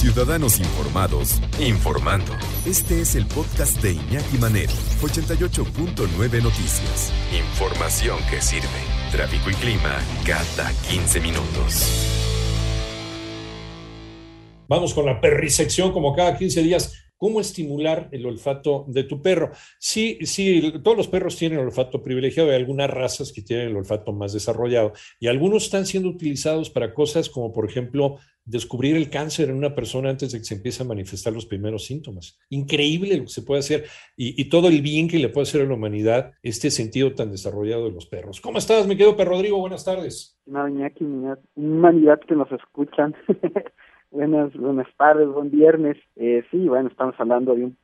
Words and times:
Ciudadanos 0.00 0.58
informados, 0.60 1.42
informando. 1.60 2.32
Este 2.64 3.02
es 3.02 3.16
el 3.16 3.26
podcast 3.26 3.82
de 3.82 3.92
Iñaki 3.92 4.38
Manero, 4.38 4.72
88.9 5.02 6.42
Noticias. 6.42 7.12
Información 7.38 8.18
que 8.30 8.40
sirve. 8.40 8.66
Tráfico 9.12 9.50
y 9.50 9.54
clima 9.56 9.98
cada 10.24 10.72
15 10.88 11.20
minutos. 11.20 11.84
Vamos 14.68 14.94
con 14.94 15.04
la 15.04 15.20
perrisección 15.20 15.92
como 15.92 16.16
cada 16.16 16.34
15 16.34 16.62
días. 16.62 16.99
¿Cómo 17.20 17.38
estimular 17.38 18.08
el 18.12 18.24
olfato 18.24 18.86
de 18.88 19.04
tu 19.04 19.20
perro? 19.20 19.50
Sí, 19.78 20.16
sí, 20.22 20.72
todos 20.82 20.96
los 20.96 21.06
perros 21.06 21.36
tienen 21.36 21.58
olfato 21.58 22.02
privilegiado. 22.02 22.48
Hay 22.48 22.56
algunas 22.56 22.88
razas 22.88 23.30
que 23.30 23.42
tienen 23.42 23.68
el 23.68 23.76
olfato 23.76 24.14
más 24.14 24.32
desarrollado 24.32 24.94
y 25.18 25.26
algunos 25.26 25.64
están 25.64 25.84
siendo 25.84 26.08
utilizados 26.08 26.70
para 26.70 26.94
cosas 26.94 27.28
como, 27.28 27.52
por 27.52 27.68
ejemplo, 27.68 28.16
descubrir 28.46 28.96
el 28.96 29.10
cáncer 29.10 29.50
en 29.50 29.56
una 29.56 29.74
persona 29.74 30.08
antes 30.08 30.32
de 30.32 30.38
que 30.38 30.44
se 30.44 30.54
empiecen 30.54 30.86
a 30.86 30.88
manifestar 30.88 31.34
los 31.34 31.44
primeros 31.44 31.84
síntomas. 31.84 32.40
Increíble 32.48 33.18
lo 33.18 33.24
que 33.24 33.28
se 33.28 33.42
puede 33.42 33.60
hacer 33.60 33.84
y, 34.16 34.40
y, 34.40 34.48
todo 34.48 34.68
el 34.68 34.80
bien 34.80 35.06
que 35.06 35.18
le 35.18 35.28
puede 35.28 35.42
hacer 35.42 35.60
a 35.60 35.66
la 35.66 35.74
humanidad 35.74 36.32
este 36.42 36.70
sentido 36.70 37.14
tan 37.14 37.30
desarrollado 37.30 37.84
de 37.84 37.92
los 37.92 38.06
perros. 38.06 38.40
¿Cómo 38.40 38.56
estás, 38.56 38.86
mi 38.86 38.96
querido 38.96 39.14
perro 39.14 39.32
Rodrigo? 39.32 39.58
Buenas 39.58 39.84
tardes. 39.84 40.40
No, 40.46 40.66
Iñaki, 40.66 41.04
humanidad 41.54 42.18
que 42.26 42.34
nos 42.34 42.50
escuchan. 42.50 43.14
Buenas, 44.10 44.52
buenas 44.54 44.88
tardes, 44.96 45.28
buen 45.28 45.52
viernes. 45.52 45.96
Eh, 46.16 46.44
sí, 46.50 46.68
bueno, 46.68 46.88
estamos 46.88 47.14
hablando 47.18 47.54
de 47.54 47.64
un 47.64 47.76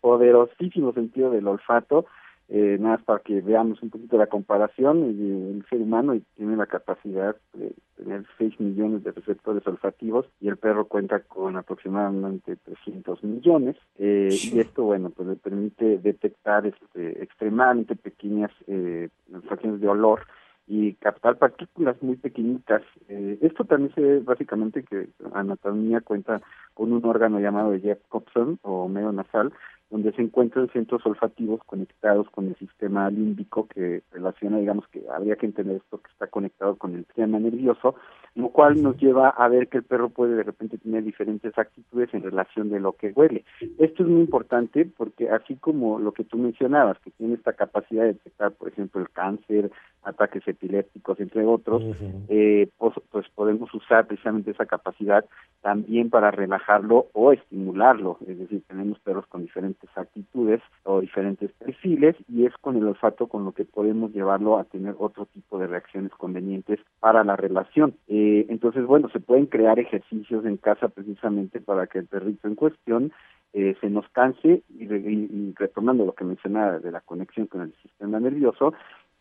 poderosísimo 0.00 0.94
sentido 0.94 1.30
del 1.30 1.46
olfato, 1.46 2.06
eh, 2.48 2.78
nada 2.80 2.96
más 2.96 3.04
para 3.04 3.18
que 3.18 3.42
veamos 3.42 3.82
un 3.82 3.90
poquito 3.90 4.16
la 4.16 4.28
comparación. 4.28 5.04
El, 5.04 5.64
ser 5.68 5.82
humano 5.82 6.18
tiene 6.36 6.56
la 6.56 6.64
capacidad 6.64 7.36
de 7.52 7.74
tener 7.96 8.24
6 8.38 8.58
millones 8.60 9.04
de 9.04 9.12
receptores 9.12 9.66
olfativos 9.66 10.24
y 10.40 10.48
el 10.48 10.56
perro 10.56 10.86
cuenta 10.86 11.20
con 11.20 11.56
aproximadamente 11.56 12.56
300 12.56 13.22
millones. 13.24 13.76
Eh, 13.98 14.30
y 14.32 14.60
esto, 14.60 14.84
bueno, 14.84 15.10
pues 15.10 15.28
le 15.28 15.36
permite 15.36 15.98
detectar 15.98 16.64
este, 16.64 17.22
extremadamente 17.22 17.94
pequeñas 17.94 18.50
eh, 18.66 19.10
fracciones 19.46 19.82
de 19.82 19.88
olor 19.88 20.20
y 20.68 20.92
captar 20.94 21.38
partículas 21.38 22.00
muy 22.02 22.16
pequeñitas. 22.16 22.82
Eh, 23.08 23.38
esto 23.40 23.64
también 23.64 23.94
se 23.94 24.00
ve 24.02 24.20
básicamente 24.20 24.84
que 24.84 25.08
anatomía 25.32 26.02
cuenta 26.02 26.42
con 26.74 26.92
un 26.92 27.04
órgano 27.04 27.40
llamado 27.40 27.74
Jacobson 27.82 28.58
o 28.62 28.86
medio 28.86 29.10
nasal, 29.10 29.52
donde 29.90 30.12
se 30.12 30.20
encuentran 30.22 30.68
centros 30.68 31.04
olfativos 31.06 31.60
conectados 31.64 32.28
con 32.30 32.48
el 32.48 32.56
sistema 32.56 33.08
límbico 33.10 33.66
que 33.68 34.02
relaciona, 34.12 34.58
digamos 34.58 34.86
que 34.88 35.02
habría 35.10 35.36
que 35.36 35.46
entender 35.46 35.76
esto 35.76 35.98
que 35.98 36.10
está 36.10 36.26
conectado 36.26 36.76
con 36.76 36.94
el 36.94 37.06
sistema 37.06 37.38
nervioso, 37.38 37.94
lo 38.34 38.50
cual 38.50 38.82
nos 38.82 38.98
lleva 38.98 39.30
a 39.30 39.48
ver 39.48 39.68
que 39.68 39.78
el 39.78 39.84
perro 39.84 40.10
puede 40.10 40.36
de 40.36 40.42
repente 40.42 40.76
tener 40.76 41.02
diferentes 41.04 41.56
actitudes 41.58 42.12
en 42.12 42.22
relación 42.22 42.68
de 42.68 42.80
lo 42.80 42.92
que 42.92 43.12
huele. 43.16 43.44
Esto 43.78 44.02
es 44.02 44.08
muy 44.08 44.20
importante 44.20 44.84
porque 44.84 45.30
así 45.30 45.56
como 45.56 45.98
lo 45.98 46.12
que 46.12 46.24
tú 46.24 46.36
mencionabas, 46.36 46.98
que 47.00 47.10
tiene 47.12 47.34
esta 47.34 47.54
capacidad 47.54 48.02
de 48.02 48.12
detectar, 48.12 48.52
por 48.52 48.68
ejemplo, 48.68 49.00
el 49.00 49.08
cáncer, 49.10 49.70
ataques 50.02 50.46
epilépticos, 50.46 51.20
entre 51.20 51.44
otros, 51.44 51.82
eh, 52.28 52.68
pues, 52.78 52.94
pues 53.10 53.26
podemos 53.34 53.72
usar 53.74 54.06
precisamente 54.06 54.50
esa 54.50 54.66
capacidad 54.66 55.24
también 55.60 56.08
para 56.08 56.30
relajarlo 56.30 57.08
o 57.12 57.32
estimularlo, 57.32 58.18
es 58.26 58.38
decir, 58.38 58.62
tenemos 58.68 58.98
perros 59.00 59.26
con 59.26 59.42
diferentes 59.42 59.90
actitudes 59.96 60.60
o 60.84 61.00
diferentes 61.00 61.52
perfiles 61.52 62.16
y 62.28 62.46
es 62.46 62.56
con 62.58 62.76
el 62.76 62.86
olfato 62.86 63.26
con 63.26 63.44
lo 63.44 63.52
que 63.52 63.64
podemos 63.64 64.12
llevarlo 64.12 64.58
a 64.58 64.64
tener 64.64 64.94
otro 64.98 65.26
tipo 65.26 65.58
de 65.58 65.66
reacciones 65.66 66.12
convenientes 66.12 66.80
para 67.00 67.24
la 67.24 67.36
relación. 67.36 67.94
Eh, 68.06 68.46
entonces, 68.48 68.86
bueno, 68.86 69.08
se 69.10 69.20
pueden 69.20 69.46
crear 69.46 69.78
ejercicios 69.78 70.44
en 70.46 70.56
casa 70.56 70.88
precisamente 70.88 71.60
para 71.60 71.86
que 71.86 71.98
el 71.98 72.06
perrito 72.06 72.48
en 72.48 72.54
cuestión 72.54 73.12
eh, 73.54 73.76
se 73.80 73.88
nos 73.88 74.06
canse 74.10 74.62
y, 74.68 74.84
y, 74.84 75.54
retomando 75.56 76.04
lo 76.04 76.14
que 76.14 76.24
mencionaba 76.24 76.78
de 76.78 76.92
la 76.92 77.00
conexión 77.00 77.46
con 77.46 77.62
el 77.62 77.72
sistema 77.82 78.20
nervioso, 78.20 78.74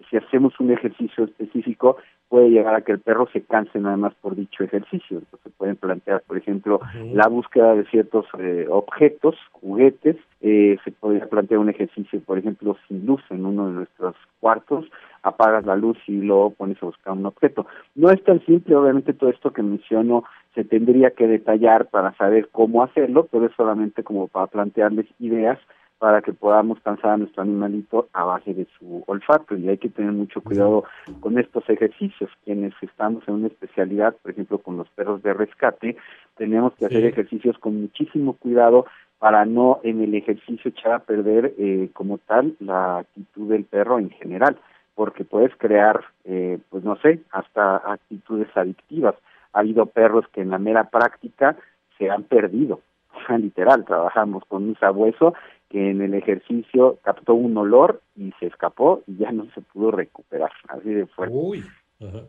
si 0.09 0.17
hacemos 0.17 0.59
un 0.59 0.71
ejercicio 0.71 1.25
específico, 1.25 1.97
puede 2.29 2.49
llegar 2.49 2.75
a 2.75 2.81
que 2.81 2.91
el 2.91 2.99
perro 2.99 3.27
se 3.31 3.41
canse 3.41 3.79
nada 3.79 3.97
más 3.97 4.13
por 4.15 4.35
dicho 4.35 4.63
ejercicio. 4.63 5.19
Entonces 5.19 5.51
pueden 5.57 5.75
plantear, 5.75 6.21
por 6.27 6.37
ejemplo, 6.37 6.79
la 7.13 7.27
búsqueda 7.27 7.73
de 7.75 7.85
ciertos 7.85 8.25
eh, 8.39 8.67
objetos, 8.69 9.35
juguetes. 9.53 10.17
Eh, 10.41 10.77
se 10.83 10.91
podría 10.91 11.27
plantear 11.27 11.59
un 11.59 11.69
ejercicio, 11.69 12.21
por 12.21 12.37
ejemplo, 12.37 12.77
sin 12.87 13.05
luz 13.05 13.21
en 13.29 13.45
uno 13.45 13.67
de 13.67 13.73
nuestros 13.73 14.15
cuartos, 14.39 14.85
apagas 15.23 15.65
la 15.65 15.75
luz 15.75 15.97
y 16.07 16.21
luego 16.21 16.51
pones 16.51 16.81
a 16.83 16.87
buscar 16.87 17.13
un 17.13 17.25
objeto. 17.25 17.65
No 17.95 18.11
es 18.11 18.23
tan 18.23 18.45
simple, 18.45 18.75
obviamente 18.75 19.13
todo 19.13 19.29
esto 19.29 19.51
que 19.51 19.63
menciono 19.63 20.23
se 20.53 20.63
tendría 20.63 21.11
que 21.11 21.27
detallar 21.27 21.87
para 21.87 22.13
saber 22.15 22.49
cómo 22.51 22.83
hacerlo, 22.83 23.27
pero 23.31 23.45
es 23.45 23.51
solamente 23.55 24.03
como 24.03 24.27
para 24.27 24.47
plantearles 24.47 25.07
ideas 25.19 25.59
para 25.99 26.21
que 26.21 26.33
podamos 26.33 26.79
cansar 26.81 27.11
a 27.11 27.17
nuestro 27.17 27.41
animalito 27.41 28.07
a 28.13 28.23
base 28.23 28.53
de 28.53 28.67
su 28.77 29.03
olfato 29.07 29.55
y 29.55 29.67
hay 29.67 29.77
que 29.77 29.89
tener 29.89 30.11
mucho 30.11 30.41
cuidado 30.41 30.83
con 31.19 31.39
estos 31.39 31.67
ejercicios. 31.69 32.29
Quienes 32.45 32.73
estamos 32.81 33.27
en 33.27 33.35
una 33.35 33.47
especialidad, 33.47 34.15
por 34.21 34.31
ejemplo, 34.31 34.59
con 34.59 34.77
los 34.77 34.87
perros 34.89 35.23
de 35.23 35.33
rescate, 35.33 35.97
tenemos 36.37 36.73
que 36.73 36.85
hacer 36.85 37.05
ejercicios 37.05 37.57
con 37.57 37.81
muchísimo 37.81 38.33
cuidado 38.33 38.85
para 39.19 39.45
no 39.45 39.79
en 39.83 40.01
el 40.03 40.13
ejercicio 40.13 40.69
echar 40.69 40.91
a 40.91 40.99
perder 40.99 41.53
eh, 41.57 41.89
como 41.93 42.19
tal 42.19 42.55
la 42.59 42.99
actitud 42.99 43.49
del 43.49 43.63
perro 43.63 43.97
en 43.97 44.11
general, 44.11 44.57
porque 44.93 45.23
puedes 45.23 45.55
crear, 45.57 46.01
eh, 46.25 46.59
pues 46.69 46.83
no 46.83 46.95
sé, 46.97 47.21
hasta 47.31 47.77
actitudes 47.77 48.49
adictivas. 48.55 49.15
Ha 49.53 49.59
habido 49.59 49.87
perros 49.87 50.25
que 50.31 50.41
en 50.41 50.51
la 50.51 50.59
mera 50.59 50.89
práctica 50.89 51.55
se 51.97 52.11
han 52.11 52.23
perdido, 52.23 52.81
literal, 53.37 53.85
trabajamos 53.85 54.43
con 54.47 54.63
un 54.63 54.75
sabueso 54.75 55.33
que 55.69 55.91
en 55.91 56.01
el 56.01 56.13
ejercicio 56.13 56.97
captó 57.03 57.33
un 57.33 57.57
olor 57.57 58.01
y 58.15 58.31
se 58.39 58.47
escapó 58.47 59.03
y 59.07 59.17
ya 59.17 59.31
no 59.31 59.45
se 59.53 59.61
pudo 59.61 59.91
recuperar, 59.91 60.51
así 60.69 60.89
de 60.89 61.05
fuerte. 61.07 61.35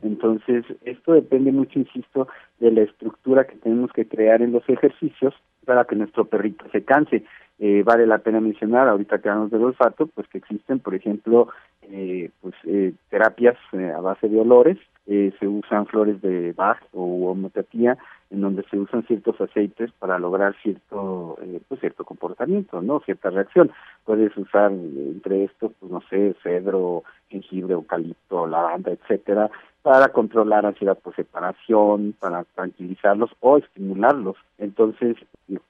Entonces, 0.03 0.65
esto 0.85 1.13
depende 1.13 1.53
mucho, 1.53 1.79
insisto, 1.79 2.27
de 2.59 2.73
la 2.73 2.83
estructura 2.83 3.47
que 3.47 3.57
tenemos 3.57 3.93
que 3.93 4.09
crear 4.09 4.41
en 4.41 4.53
los 4.53 4.67
ejercicios 4.69 5.35
para 5.65 5.85
que 5.85 5.97
nuestro 5.97 6.25
perrito 6.25 6.65
se 6.73 6.83
canse. 6.85 7.25
Eh, 7.59 7.83
vale 7.85 8.07
la 8.07 8.19
pena 8.19 8.41
mencionar, 8.41 8.89
ahorita 8.89 9.19
que 9.19 9.29
hablamos 9.29 9.51
del 9.51 9.65
olfato, 9.65 10.07
pues 10.07 10.27
que 10.29 10.39
existen, 10.39 10.79
por 10.79 10.95
ejemplo, 10.95 11.49
eh, 11.91 12.31
pues 12.41 12.55
eh, 12.65 12.93
terapias 13.11 13.57
eh, 13.73 13.93
a 13.97 14.01
base 14.01 14.29
de 14.29 14.41
olores, 14.41 14.79
eh, 15.07 15.33
se 15.41 15.49
usan 15.49 15.87
flores 15.87 16.21
de 16.21 16.53
Bach 16.53 16.79
o 16.93 17.31
homeopatía, 17.31 17.97
en 18.31 18.43
donde 18.43 18.63
se 18.65 18.79
usan 18.79 19.07
ciertos 19.07 19.41
aceites 19.41 19.91
para 19.99 20.19
lograr 20.19 20.55
cierto 20.63 21.39
eh, 21.43 21.61
pues 21.67 21.81
cierto 21.81 22.05
comportamiento 22.05 22.83
no 22.83 23.01
cierta 23.01 23.31
reacción. 23.31 23.71
Puedes 24.05 24.37
usar 24.37 24.71
eh, 24.71 24.77
entre 25.13 25.45
estos 25.45 25.73
pues 25.81 25.91
no 25.91 26.03
sé 26.11 26.37
cedro 26.43 27.05
jengibre 27.31 27.73
eucalipto 27.73 28.47
lavanda 28.47 28.93
etcétera 28.93 29.51
para 29.89 30.11
controlar 30.11 30.67
ansiedad 30.67 30.99
por 30.99 31.17
separación 31.17 32.15
para 32.21 32.45
tranquilizarlos 32.55 33.31
o 33.41 33.57
estimularlos 33.57 34.37
entonces 34.59 35.17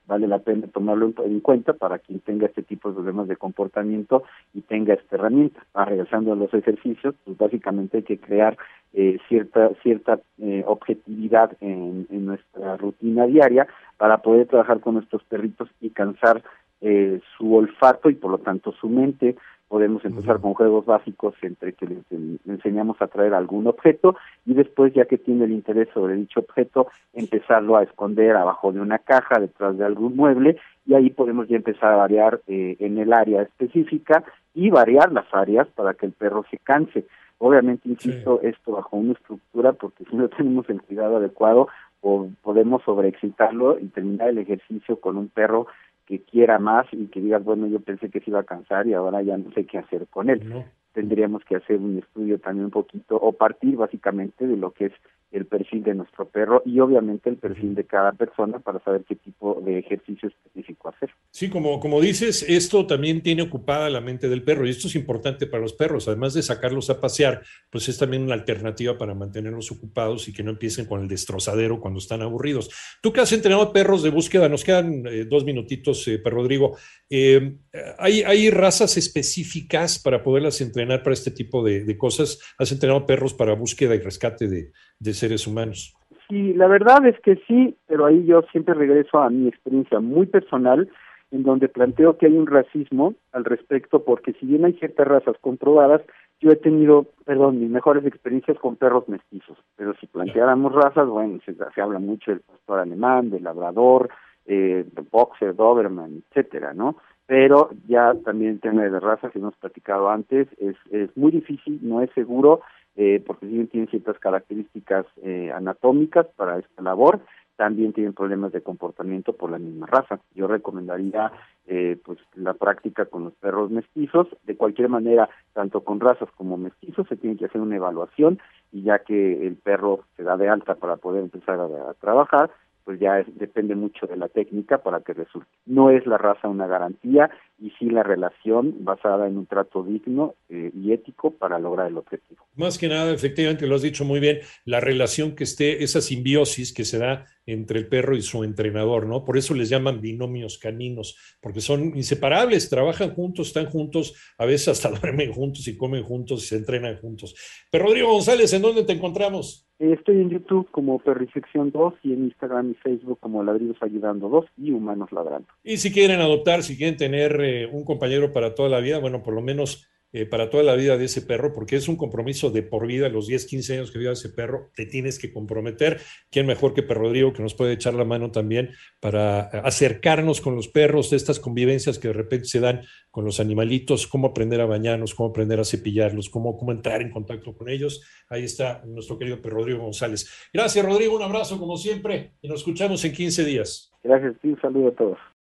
vale 0.08 0.26
la 0.26 0.40
pena 0.40 0.66
tomarlo 0.66 1.12
en 1.24 1.38
cuenta 1.38 1.72
para 1.72 2.00
quien 2.00 2.18
tenga 2.18 2.46
este 2.46 2.64
tipo 2.64 2.88
de 2.88 2.96
problemas 2.96 3.28
de 3.28 3.36
comportamiento 3.36 4.24
y 4.54 4.62
tenga 4.62 4.94
esta 4.94 5.14
herramienta 5.14 5.64
ah, 5.72 5.84
regresando 5.84 6.32
a 6.32 6.34
los 6.34 6.52
ejercicios 6.52 7.14
pues 7.24 7.38
básicamente 7.38 7.98
hay 7.98 8.02
que 8.02 8.18
crear 8.18 8.58
eh, 8.92 9.18
cierta 9.28 9.70
cierta 9.84 10.18
eh, 10.42 10.64
objetividad 10.66 11.56
en, 11.60 12.08
en, 12.10 12.26
nuestra 12.26 12.76
rutina 12.76 13.24
diaria 13.26 13.68
para 13.98 14.18
poder 14.18 14.48
trabajar 14.48 14.80
con 14.80 14.94
nuestros 14.94 15.22
perritos 15.24 15.68
y 15.80 15.90
cansar 15.90 16.42
eh, 16.80 17.20
su 17.36 17.54
olfato 17.54 18.08
y 18.10 18.14
por 18.14 18.32
lo 18.32 18.38
tanto 18.38 18.72
su 18.72 18.88
mente. 18.88 19.36
Podemos 19.68 20.04
empezar 20.04 20.40
con 20.40 20.54
juegos 20.54 20.86
básicos 20.86 21.34
entre 21.42 21.74
que 21.74 21.86
les, 21.86 22.04
enseñamos 22.46 23.00
a 23.02 23.06
traer 23.06 23.34
algún 23.34 23.66
objeto 23.66 24.16
y 24.46 24.54
después, 24.54 24.94
ya 24.94 25.04
que 25.04 25.18
tiene 25.18 25.44
el 25.44 25.52
interés 25.52 25.88
sobre 25.92 26.14
dicho 26.14 26.40
objeto, 26.40 26.88
empezarlo 27.12 27.76
a 27.76 27.82
esconder 27.82 28.36
abajo 28.36 28.72
de 28.72 28.80
una 28.80 28.98
caja, 28.98 29.38
detrás 29.38 29.76
de 29.76 29.84
algún 29.84 30.16
mueble 30.16 30.56
y 30.86 30.94
ahí 30.94 31.10
podemos 31.10 31.48
ya 31.48 31.56
empezar 31.56 31.92
a 31.92 31.96
variar 31.96 32.40
eh, 32.46 32.76
en 32.80 32.98
el 32.98 33.12
área 33.12 33.42
específica 33.42 34.24
y 34.54 34.70
variar 34.70 35.12
las 35.12 35.26
áreas 35.32 35.68
para 35.68 35.94
que 35.94 36.06
el 36.06 36.12
perro 36.12 36.44
se 36.50 36.58
canse. 36.58 37.04
Obviamente, 37.38 37.88
insisto, 37.88 38.40
esto 38.42 38.72
bajo 38.72 38.96
una 38.96 39.12
estructura, 39.12 39.72
porque 39.72 40.04
si 40.04 40.16
no 40.16 40.28
tenemos 40.36 40.68
el 40.70 40.80
cuidado 40.82 41.18
adecuado, 41.18 41.68
o 42.00 42.28
podemos 42.42 42.82
sobreexcitarlo 42.84 43.78
y 43.78 43.88
terminar 43.88 44.28
el 44.28 44.38
ejercicio 44.38 45.00
con 45.00 45.16
un 45.16 45.28
perro 45.28 45.66
que 46.08 46.22
quiera 46.22 46.58
más 46.58 46.86
y 46.90 47.08
que 47.08 47.20
diga, 47.20 47.36
bueno, 47.36 47.66
yo 47.66 47.80
pensé 47.80 48.08
que 48.08 48.20
se 48.20 48.30
iba 48.30 48.40
a 48.40 48.44
cansar 48.44 48.86
y 48.86 48.94
ahora 48.94 49.20
ya 49.20 49.36
no 49.36 49.52
sé 49.52 49.66
qué 49.66 49.76
hacer 49.76 50.06
con 50.06 50.30
él. 50.30 50.64
Tendríamos 50.94 51.44
que 51.44 51.56
hacer 51.56 51.76
un 51.76 51.98
estudio 51.98 52.38
también 52.38 52.64
un 52.64 52.70
poquito 52.70 53.16
o 53.16 53.32
partir 53.32 53.76
básicamente 53.76 54.46
de 54.46 54.56
lo 54.56 54.70
que 54.70 54.86
es 54.86 54.92
el 55.30 55.46
perfil 55.46 55.82
de 55.82 55.94
nuestro 55.94 56.26
perro 56.28 56.62
y 56.64 56.80
obviamente 56.80 57.28
el 57.28 57.36
perfil 57.36 57.74
de 57.74 57.84
cada 57.84 58.12
persona 58.12 58.58
para 58.60 58.82
saber 58.82 59.04
qué 59.06 59.14
tipo 59.16 59.60
de 59.64 59.78
ejercicio 59.78 60.28
específico 60.28 60.88
hacer. 60.88 61.10
Sí, 61.30 61.50
como, 61.50 61.80
como 61.80 62.00
dices, 62.00 62.44
esto 62.48 62.86
también 62.86 63.22
tiene 63.22 63.42
ocupada 63.42 63.90
la 63.90 64.00
mente 64.00 64.28
del 64.28 64.42
perro 64.42 64.66
y 64.66 64.70
esto 64.70 64.88
es 64.88 64.94
importante 64.94 65.46
para 65.46 65.62
los 65.62 65.74
perros, 65.74 66.08
además 66.08 66.32
de 66.32 66.42
sacarlos 66.42 66.88
a 66.88 67.00
pasear, 67.00 67.42
pues 67.70 67.88
es 67.88 67.98
también 67.98 68.22
una 68.22 68.34
alternativa 68.34 68.96
para 68.96 69.14
mantenerlos 69.14 69.70
ocupados 69.70 70.28
y 70.28 70.32
que 70.32 70.42
no 70.42 70.50
empiecen 70.50 70.86
con 70.86 71.02
el 71.02 71.08
destrozadero 71.08 71.78
cuando 71.78 71.98
están 71.98 72.22
aburridos. 72.22 72.70
Tú 73.02 73.12
que 73.12 73.20
has 73.20 73.32
entrenado 73.32 73.72
perros 73.72 74.02
de 74.02 74.10
búsqueda, 74.10 74.48
nos 74.48 74.64
quedan 74.64 75.06
eh, 75.06 75.24
dos 75.24 75.44
minutitos, 75.44 76.08
eh, 76.08 76.18
Perro 76.18 76.38
Rodrigo, 76.38 76.76
eh, 77.10 77.56
¿hay, 77.98 78.22
¿hay 78.22 78.50
razas 78.50 78.96
específicas 78.96 79.98
para 79.98 80.22
poderlas 80.22 80.60
entrenar 80.60 81.02
para 81.02 81.14
este 81.14 81.30
tipo 81.30 81.62
de, 81.62 81.84
de 81.84 81.98
cosas? 81.98 82.38
¿Has 82.58 82.72
entrenado 82.72 83.06
perros 83.06 83.34
para 83.34 83.54
búsqueda 83.54 83.94
y 83.94 83.98
rescate 83.98 84.48
de, 84.48 84.72
de 84.98 85.14
seres 85.18 85.46
humanos. 85.46 85.94
Sí, 86.28 86.52
la 86.52 86.66
verdad 86.66 87.06
es 87.06 87.18
que 87.20 87.36
sí, 87.46 87.76
pero 87.86 88.06
ahí 88.06 88.24
yo 88.26 88.42
siempre 88.52 88.74
regreso 88.74 89.18
a 89.18 89.30
mi 89.30 89.48
experiencia 89.48 89.98
muy 89.98 90.26
personal, 90.26 90.88
en 91.30 91.42
donde 91.42 91.68
planteo 91.68 92.18
que 92.18 92.26
hay 92.26 92.36
un 92.36 92.46
racismo 92.46 93.14
al 93.32 93.44
respecto, 93.44 94.04
porque 94.04 94.32
si 94.34 94.46
bien 94.46 94.64
hay 94.64 94.74
ciertas 94.74 95.06
razas 95.06 95.36
comprobadas, 95.40 96.02
yo 96.40 96.50
he 96.50 96.56
tenido, 96.56 97.06
perdón, 97.24 97.60
mis 97.60 97.70
mejores 97.70 98.04
experiencias 98.06 98.58
con 98.58 98.76
perros 98.76 99.08
mestizos, 99.08 99.58
pero 99.76 99.94
si 99.94 100.06
planteáramos 100.06 100.72
razas, 100.72 101.08
bueno, 101.08 101.38
se, 101.44 101.80
habla 101.80 101.98
mucho 101.98 102.30
del 102.30 102.40
pastor 102.40 102.80
alemán, 102.80 103.30
del 103.30 103.44
labrador, 103.44 104.10
eh, 104.46 104.84
del 104.92 105.06
boxer, 105.10 105.54
doberman, 105.54 106.22
etcétera, 106.30 106.74
¿no? 106.74 106.96
Pero 107.26 107.70
ya 107.86 108.14
también 108.24 108.52
el 108.52 108.60
tema 108.60 108.82
de 108.82 109.00
razas 109.00 109.32
que 109.32 109.38
hemos 109.38 109.56
platicado 109.56 110.08
antes 110.08 110.48
es, 110.58 110.76
es 110.90 111.14
muy 111.16 111.32
difícil, 111.32 111.78
no 111.82 112.00
es 112.02 112.10
seguro, 112.12 112.60
eh, 113.00 113.22
porque 113.24 113.46
si 113.46 113.64
tienen 113.66 113.88
ciertas 113.88 114.18
características 114.18 115.06
eh, 115.22 115.52
anatómicas 115.54 116.26
para 116.34 116.58
esta 116.58 116.82
labor, 116.82 117.20
también 117.54 117.92
tienen 117.92 118.12
problemas 118.12 118.50
de 118.50 118.60
comportamiento 118.60 119.34
por 119.34 119.52
la 119.52 119.58
misma 119.58 119.86
raza. 119.86 120.18
Yo 120.34 120.48
recomendaría 120.48 121.30
eh, 121.68 121.96
pues 122.04 122.18
la 122.34 122.54
práctica 122.54 123.04
con 123.04 123.22
los 123.22 123.34
perros 123.34 123.70
mestizos. 123.70 124.26
De 124.42 124.56
cualquier 124.56 124.88
manera, 124.88 125.28
tanto 125.52 125.84
con 125.84 126.00
razas 126.00 126.28
como 126.36 126.56
mestizos 126.56 127.06
se 127.06 127.16
tiene 127.16 127.36
que 127.36 127.44
hacer 127.44 127.60
una 127.60 127.76
evaluación 127.76 128.40
y 128.72 128.82
ya 128.82 128.98
que 128.98 129.46
el 129.46 129.54
perro 129.54 130.00
se 130.16 130.24
da 130.24 130.36
de 130.36 130.48
alta 130.48 130.74
para 130.74 130.96
poder 130.96 131.22
empezar 131.22 131.60
a 131.60 131.94
trabajar, 132.00 132.50
pues 132.82 132.98
ya 132.98 133.22
depende 133.34 133.76
mucho 133.76 134.08
de 134.08 134.16
la 134.16 134.28
técnica 134.28 134.78
para 134.78 135.02
que 135.02 135.12
resulte. 135.12 135.50
No 135.66 135.90
es 135.90 136.04
la 136.04 136.18
raza 136.18 136.48
una 136.48 136.66
garantía 136.66 137.30
y 137.58 137.70
sí 137.78 137.86
la 137.86 138.02
relación 138.02 138.84
basada 138.84 139.26
en 139.26 139.36
un 139.36 139.46
trato 139.46 139.82
digno 139.82 140.34
eh, 140.48 140.70
y 140.74 140.92
ético 140.92 141.32
para 141.32 141.58
lograr 141.58 141.88
el 141.88 141.96
objetivo. 141.96 142.44
Más 142.54 142.78
que 142.78 142.88
nada, 142.88 143.12
efectivamente, 143.12 143.66
lo 143.66 143.74
has 143.74 143.82
dicho 143.82 144.04
muy 144.04 144.20
bien, 144.20 144.38
la 144.64 144.80
relación 144.80 145.34
que 145.34 145.44
esté, 145.44 145.82
esa 145.82 146.00
simbiosis 146.00 146.72
que 146.72 146.84
se 146.84 146.98
da 146.98 147.26
entre 147.46 147.78
el 147.78 147.88
perro 147.88 148.14
y 148.14 148.22
su 148.22 148.44
entrenador, 148.44 149.06
¿no? 149.06 149.24
Por 149.24 149.38
eso 149.38 149.54
les 149.54 149.70
llaman 149.70 150.00
binomios 150.00 150.58
caninos, 150.58 151.16
porque 151.40 151.60
son 151.60 151.96
inseparables, 151.96 152.68
trabajan 152.68 153.14
juntos, 153.14 153.48
están 153.48 153.66
juntos, 153.66 154.14
a 154.36 154.44
veces 154.44 154.68
hasta 154.68 154.90
duermen 155.00 155.32
juntos 155.32 155.66
y 155.66 155.76
comen 155.76 156.02
juntos 156.02 156.44
y 156.44 156.46
se 156.48 156.56
entrenan 156.56 156.98
juntos. 156.98 157.34
Pero 157.70 157.86
Rodrigo 157.86 158.12
González, 158.12 158.52
¿en 158.52 158.62
dónde 158.62 158.84
te 158.84 158.92
encontramos? 158.92 159.68
Estoy 159.78 160.16
en 160.16 160.30
YouTube 160.30 160.68
como 160.72 160.98
Perrisección 160.98 161.70
2 161.70 161.94
y 162.02 162.12
en 162.12 162.24
Instagram 162.24 162.72
y 162.72 162.74
Facebook 162.74 163.20
como 163.20 163.44
Ladridos 163.44 163.76
Ayudando 163.80 164.28
2 164.28 164.44
y 164.56 164.72
Humanos 164.72 165.12
Ladrando. 165.12 165.48
Y 165.62 165.76
si 165.76 165.92
quieren 165.92 166.20
adoptar, 166.20 166.64
si 166.64 166.76
quieren 166.76 166.96
tener 166.96 167.40
un 167.72 167.84
compañero 167.84 168.32
para 168.32 168.54
toda 168.54 168.68
la 168.68 168.80
vida, 168.80 168.98
bueno, 168.98 169.22
por 169.22 169.34
lo 169.34 169.42
menos 169.42 169.88
eh, 170.10 170.24
para 170.24 170.48
toda 170.48 170.62
la 170.62 170.74
vida 170.74 170.96
de 170.96 171.04
ese 171.04 171.20
perro, 171.20 171.52
porque 171.52 171.76
es 171.76 171.86
un 171.86 171.96
compromiso 171.96 172.50
de 172.50 172.62
por 172.62 172.86
vida, 172.86 173.10
los 173.10 173.26
10, 173.26 173.44
15 173.44 173.74
años 173.74 173.90
que 173.90 173.98
viva 173.98 174.12
ese 174.12 174.30
perro, 174.30 174.70
te 174.74 174.86
tienes 174.86 175.18
que 175.18 175.30
comprometer. 175.30 176.00
¿Quién 176.30 176.46
mejor 176.46 176.72
que 176.72 176.82
Perro 176.82 177.02
Rodrigo, 177.02 177.34
que 177.34 177.42
nos 177.42 177.52
puede 177.52 177.74
echar 177.74 177.92
la 177.92 178.04
mano 178.04 178.30
también 178.30 178.70
para 179.00 179.40
acercarnos 179.40 180.40
con 180.40 180.54
los 180.54 180.68
perros, 180.68 181.12
estas 181.12 181.38
convivencias 181.38 181.98
que 181.98 182.08
de 182.08 182.14
repente 182.14 182.46
se 182.46 182.58
dan 182.58 182.80
con 183.10 183.26
los 183.26 183.38
animalitos, 183.38 184.06
cómo 184.06 184.28
aprender 184.28 184.62
a 184.62 184.66
bañarnos, 184.66 185.14
cómo 185.14 185.28
aprender 185.28 185.60
a 185.60 185.64
cepillarlos, 185.64 186.30
cómo, 186.30 186.56
cómo 186.56 186.72
entrar 186.72 187.02
en 187.02 187.10
contacto 187.10 187.54
con 187.54 187.68
ellos? 187.68 188.02
Ahí 188.30 188.44
está 188.44 188.82
nuestro 188.86 189.18
querido 189.18 189.42
Perro 189.42 189.58
Rodrigo 189.58 189.82
González. 189.82 190.48
Gracias, 190.54 190.86
Rodrigo, 190.86 191.16
un 191.16 191.22
abrazo 191.22 191.58
como 191.58 191.76
siempre 191.76 192.32
y 192.40 192.48
nos 192.48 192.60
escuchamos 192.60 193.04
en 193.04 193.12
15 193.12 193.44
días. 193.44 193.92
Gracias, 194.02 194.36
un 194.42 194.58
saludo 194.58 194.88
a 194.88 194.92
todos. 194.92 195.18